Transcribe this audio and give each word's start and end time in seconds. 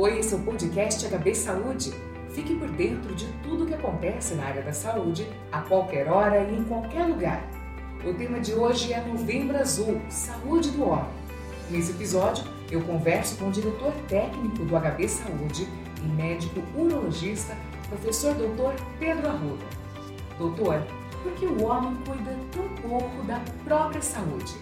Oi, 0.00 0.20
é 0.20 0.34
o 0.36 0.38
podcast 0.44 1.04
HB 1.08 1.34
Saúde. 1.34 1.92
Fique 2.30 2.54
por 2.54 2.70
dentro 2.70 3.12
de 3.16 3.26
tudo 3.42 3.64
o 3.64 3.66
que 3.66 3.74
acontece 3.74 4.36
na 4.36 4.44
área 4.44 4.62
da 4.62 4.72
saúde, 4.72 5.28
a 5.50 5.60
qualquer 5.62 6.08
hora 6.08 6.44
e 6.44 6.56
em 6.56 6.62
qualquer 6.62 7.04
lugar. 7.04 7.42
O 8.04 8.14
tema 8.14 8.38
de 8.38 8.54
hoje 8.54 8.92
é 8.92 9.00
Novembro 9.00 9.58
Azul 9.58 10.00
Saúde 10.08 10.70
do 10.70 10.88
Homem. 10.88 11.10
Nesse 11.68 11.90
episódio, 11.90 12.44
eu 12.70 12.80
converso 12.82 13.38
com 13.38 13.48
o 13.48 13.50
diretor 13.50 13.92
técnico 14.06 14.64
do 14.64 14.78
HB 14.78 15.08
Saúde 15.08 15.66
e 16.00 16.06
médico 16.06 16.62
urologista, 16.76 17.56
professor 17.88 18.34
Dr. 18.34 18.80
Pedro 19.00 19.26
Arruda. 19.26 19.66
Doutor, 20.38 20.80
por 21.24 21.32
que 21.32 21.44
o 21.44 21.64
homem 21.64 21.96
cuida 22.06 22.36
tão 22.52 22.68
pouco 22.88 23.24
da 23.24 23.40
própria 23.64 24.00
saúde? 24.00 24.54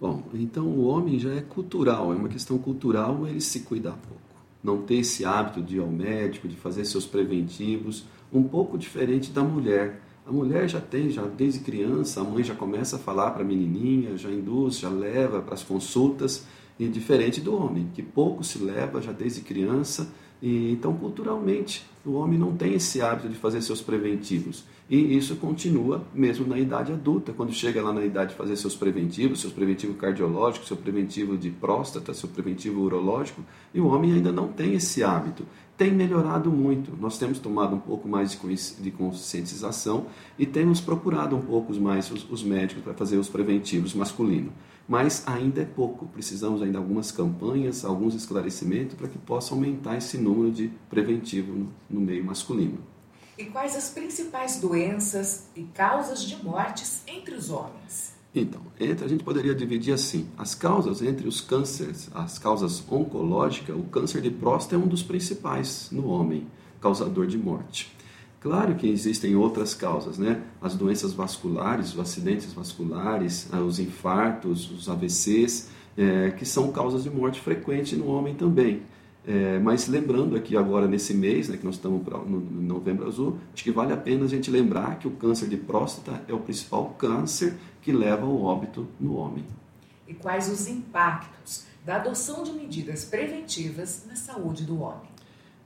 Bom, 0.00 0.22
então 0.32 0.64
o 0.64 0.86
homem 0.86 1.18
já 1.18 1.34
é 1.34 1.42
cultural, 1.42 2.10
é 2.10 2.16
uma 2.16 2.28
questão 2.30 2.56
cultural 2.56 3.26
ele 3.26 3.40
se 3.40 3.60
cuidar 3.60 3.98
pouco. 4.08 4.22
Não 4.64 4.80
ter 4.80 4.94
esse 4.94 5.26
hábito 5.26 5.60
de 5.60 5.76
ir 5.76 5.80
ao 5.80 5.88
médico, 5.88 6.48
de 6.48 6.56
fazer 6.56 6.86
seus 6.86 7.04
preventivos, 7.04 8.06
um 8.32 8.42
pouco 8.42 8.78
diferente 8.78 9.30
da 9.30 9.42
mulher. 9.42 10.00
A 10.26 10.32
mulher 10.32 10.66
já 10.70 10.80
tem, 10.80 11.10
já 11.10 11.26
desde 11.26 11.60
criança, 11.60 12.22
a 12.22 12.24
mãe 12.24 12.42
já 12.42 12.54
começa 12.54 12.96
a 12.96 12.98
falar 12.98 13.32
para 13.32 13.42
a 13.42 13.46
menininha, 13.46 14.16
já 14.16 14.30
induz, 14.30 14.78
já 14.78 14.88
leva 14.88 15.42
para 15.42 15.52
as 15.52 15.62
consultas, 15.62 16.46
e 16.78 16.88
diferente 16.88 17.38
do 17.42 17.54
homem, 17.54 17.90
que 17.92 18.02
pouco 18.02 18.42
se 18.42 18.58
leva 18.58 19.02
já 19.02 19.12
desde 19.12 19.42
criança, 19.42 20.10
e 20.42 20.72
então 20.72 20.94
culturalmente 20.94 21.84
o 22.04 22.12
homem 22.12 22.38
não 22.38 22.56
tem 22.56 22.74
esse 22.74 23.00
hábito 23.02 23.28
de 23.28 23.34
fazer 23.34 23.60
seus 23.60 23.82
preventivos. 23.82 24.64
E 24.88 25.16
isso 25.16 25.36
continua 25.36 26.02
mesmo 26.12 26.46
na 26.46 26.58
idade 26.58 26.92
adulta, 26.92 27.32
quando 27.32 27.52
chega 27.52 27.80
lá 27.80 27.92
na 27.92 28.04
idade 28.04 28.30
de 28.30 28.36
fazer 28.36 28.56
seus 28.56 28.74
preventivos, 28.74 29.40
seus 29.40 29.52
preventivos 29.52 29.96
cardiológicos, 29.96 30.66
seu 30.66 30.76
preventivo 30.76 31.36
de 31.36 31.48
próstata, 31.48 32.12
seu 32.12 32.28
preventivo 32.28 32.80
urológico, 32.80 33.40
e 33.72 33.80
o 33.80 33.86
homem 33.86 34.14
ainda 34.14 34.32
não 34.32 34.48
tem 34.48 34.74
esse 34.74 35.04
hábito. 35.04 35.44
Tem 35.76 35.92
melhorado 35.92 36.50
muito. 36.50 36.90
Nós 37.00 37.18
temos 37.18 37.38
tomado 37.38 37.76
um 37.76 37.78
pouco 37.78 38.08
mais 38.08 38.36
de 38.80 38.90
conscientização 38.90 40.06
e 40.38 40.44
temos 40.44 40.80
procurado 40.80 41.36
um 41.36 41.40
pouco 41.40 41.72
mais 41.74 42.10
os 42.10 42.42
médicos 42.42 42.82
para 42.82 42.92
fazer 42.92 43.16
os 43.16 43.28
preventivos 43.28 43.94
masculinos. 43.94 44.52
Mas 44.86 45.22
ainda 45.26 45.62
é 45.62 45.64
pouco. 45.64 46.06
Precisamos 46.06 46.60
ainda 46.60 46.72
de 46.72 46.78
algumas 46.78 47.12
campanhas, 47.12 47.84
alguns 47.84 48.14
esclarecimentos 48.14 48.96
para 48.96 49.06
que 49.06 49.16
possa 49.18 49.54
aumentar 49.54 49.96
esse 49.96 50.18
número 50.18 50.29
de 50.52 50.70
preventivo 50.88 51.52
no, 51.52 51.72
no 51.88 52.00
meio 52.00 52.24
masculino. 52.24 52.78
E 53.36 53.46
quais 53.46 53.74
as 53.74 53.90
principais 53.90 54.60
doenças 54.60 55.48
e 55.56 55.62
causas 55.62 56.22
de 56.22 56.42
mortes 56.44 57.02
entre 57.06 57.34
os 57.34 57.50
homens? 57.50 58.14
Então, 58.34 58.60
entre, 58.78 59.04
a 59.04 59.08
gente 59.08 59.24
poderia 59.24 59.54
dividir 59.54 59.92
assim: 59.92 60.28
as 60.38 60.54
causas 60.54 61.02
entre 61.02 61.26
os 61.26 61.40
cânceres, 61.40 62.08
as 62.14 62.38
causas 62.38 62.84
oncológicas, 62.90 63.74
o 63.74 63.82
câncer 63.84 64.20
de 64.20 64.30
próstata 64.30 64.76
é 64.76 64.78
um 64.78 64.86
dos 64.86 65.02
principais 65.02 65.88
no 65.90 66.08
homem, 66.08 66.46
causador 66.80 67.26
de 67.26 67.36
morte. 67.36 67.92
Claro 68.40 68.74
que 68.74 68.88
existem 68.88 69.36
outras 69.36 69.74
causas, 69.74 70.16
né? 70.16 70.42
As 70.62 70.74
doenças 70.74 71.12
vasculares, 71.12 71.92
os 71.92 71.98
acidentes 71.98 72.52
vasculares, 72.52 73.48
ah, 73.52 73.60
os 73.60 73.78
infartos, 73.78 74.70
os 74.70 74.88
AVCs, 74.88 75.68
é, 75.96 76.30
que 76.30 76.46
são 76.46 76.72
causas 76.72 77.02
de 77.02 77.10
morte 77.10 77.40
frequente 77.40 77.96
no 77.96 78.06
homem 78.06 78.34
também. 78.34 78.82
É, 79.26 79.58
mas 79.58 79.86
lembrando 79.86 80.34
aqui 80.34 80.56
agora 80.56 80.88
nesse 80.88 81.12
mês, 81.12 81.48
né, 81.48 81.56
que 81.56 81.64
nós 81.64 81.74
estamos 81.74 82.02
no, 82.04 82.40
no 82.40 82.62
Novembro 82.62 83.06
Azul, 83.06 83.38
acho 83.52 83.62
que 83.62 83.70
vale 83.70 83.92
a 83.92 83.96
pena 83.96 84.24
a 84.24 84.28
gente 84.28 84.50
lembrar 84.50 84.98
que 84.98 85.06
o 85.06 85.10
câncer 85.10 85.48
de 85.48 85.58
próstata 85.58 86.22
é 86.26 86.32
o 86.32 86.40
principal 86.40 86.94
câncer 86.98 87.56
que 87.82 87.92
leva 87.92 88.24
ao 88.24 88.42
óbito 88.42 88.88
no 88.98 89.16
homem. 89.16 89.44
E 90.08 90.14
quais 90.14 90.50
os 90.50 90.66
impactos 90.66 91.64
da 91.84 91.96
adoção 91.96 92.42
de 92.42 92.52
medidas 92.52 93.04
preventivas 93.04 94.04
na 94.08 94.16
saúde 94.16 94.64
do 94.64 94.80
homem? 94.80 95.10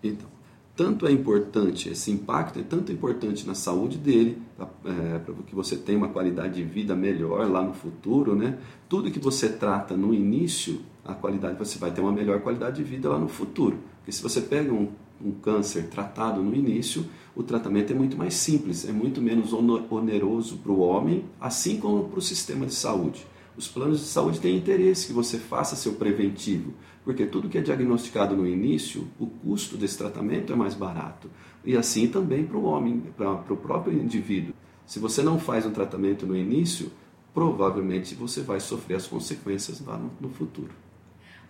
Então, 0.02 0.28
tanto 0.76 1.06
é 1.06 1.12
importante, 1.12 1.88
esse 1.88 2.10
impacto 2.10 2.58
é 2.58 2.62
tanto 2.62 2.90
importante 2.90 3.46
na 3.46 3.54
saúde 3.54 3.96
dele, 3.96 4.42
para 4.56 4.68
é, 4.84 5.20
que 5.46 5.54
você 5.54 5.76
tenha 5.76 5.96
uma 5.96 6.08
qualidade 6.08 6.54
de 6.54 6.64
vida 6.64 6.96
melhor 6.96 7.48
lá 7.48 7.62
no 7.62 7.72
futuro, 7.72 8.34
né? 8.34 8.58
Tudo 8.88 9.10
que 9.10 9.20
você 9.20 9.48
trata 9.48 9.96
no 9.96 10.12
início, 10.12 10.80
a 11.04 11.14
qualidade, 11.14 11.58
você 11.58 11.78
vai 11.78 11.90
ter 11.90 12.00
uma 12.00 12.12
melhor 12.12 12.40
qualidade 12.40 12.76
de 12.76 12.82
vida 12.82 13.08
lá 13.08 13.18
no 13.18 13.28
futuro. 13.28 13.78
Porque 13.98 14.12
se 14.12 14.22
você 14.22 14.40
pega 14.40 14.72
um, 14.72 14.88
um 15.22 15.32
câncer 15.32 15.88
tratado 15.88 16.42
no 16.42 16.54
início, 16.54 17.06
o 17.34 17.42
tratamento 17.42 17.92
é 17.92 17.96
muito 17.96 18.16
mais 18.16 18.34
simples, 18.34 18.88
é 18.88 18.92
muito 18.92 19.20
menos 19.20 19.52
oneroso 19.52 20.58
para 20.58 20.72
o 20.72 20.80
homem, 20.80 21.24
assim 21.40 21.78
como 21.78 22.04
para 22.04 22.18
o 22.18 22.22
sistema 22.22 22.66
de 22.66 22.74
saúde. 22.74 23.26
Os 23.56 23.68
planos 23.68 24.00
de 24.00 24.06
saúde 24.06 24.40
têm 24.40 24.56
interesse 24.56 25.06
que 25.06 25.12
você 25.12 25.38
faça 25.38 25.76
seu 25.76 25.92
preventivo, 25.92 26.74
porque 27.04 27.24
tudo 27.24 27.48
que 27.48 27.58
é 27.58 27.62
diagnosticado 27.62 28.34
no 28.34 28.46
início, 28.46 29.06
o 29.18 29.26
custo 29.26 29.76
desse 29.76 29.96
tratamento 29.96 30.52
é 30.52 30.56
mais 30.56 30.74
barato. 30.74 31.30
E 31.64 31.76
assim 31.76 32.08
também 32.08 32.44
para 32.44 32.56
o 32.56 32.64
homem, 32.64 33.02
para 33.16 33.52
o 33.52 33.56
próprio 33.56 33.96
indivíduo. 33.96 34.54
Se 34.86 34.98
você 34.98 35.22
não 35.22 35.38
faz 35.38 35.64
um 35.64 35.70
tratamento 35.70 36.26
no 36.26 36.36
início, 36.36 36.90
provavelmente 37.32 38.14
você 38.14 38.42
vai 38.42 38.60
sofrer 38.60 38.96
as 38.96 39.06
consequências 39.06 39.80
lá 39.84 39.96
no, 39.96 40.10
no 40.20 40.28
futuro. 40.28 40.83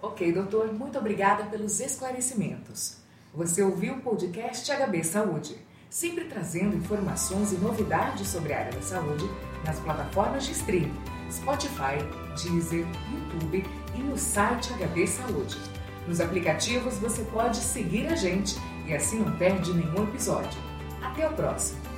Ok, 0.05 0.31
doutor, 0.33 0.71
muito 0.71 0.99
obrigada 0.99 1.45
pelos 1.45 1.81
esclarecimentos. 1.81 2.99
Você 3.33 3.63
ouviu 3.63 3.95
o 3.95 4.01
podcast 4.03 4.71
HB 4.71 5.03
Saúde, 5.03 5.57
sempre 5.89 6.27
trazendo 6.27 6.77
informações 6.77 7.53
e 7.53 7.57
novidades 7.57 8.29
sobre 8.29 8.53
a 8.53 8.59
área 8.59 8.73
da 8.73 8.83
saúde 8.83 9.25
nas 9.65 9.81
plataformas 9.81 10.45
de 10.45 10.53
streaming 10.53 10.93
Spotify, 11.31 11.97
Deezer, 12.37 12.87
YouTube 13.11 13.65
e 13.95 13.99
no 14.03 14.19
site 14.19 14.75
HB 14.75 15.07
Saúde. 15.07 15.57
Nos 16.07 16.21
aplicativos 16.21 16.99
você 16.99 17.23
pode 17.25 17.57
seguir 17.57 18.07
a 18.09 18.15
gente 18.15 18.57
e 18.87 18.93
assim 18.93 19.21
não 19.21 19.35
perde 19.39 19.73
nenhum 19.73 20.05
episódio. 20.05 20.61
Até 21.01 21.27
o 21.27 21.33
próximo! 21.33 21.94